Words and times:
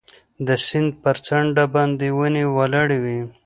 د 0.47 0.49
سیند 0.67 0.89
پر 1.03 1.17
څنډه 1.25 1.65
باندې 1.73 2.07
ونې 2.17 2.43
ولاړې 2.55 2.97
وې. 3.03 3.19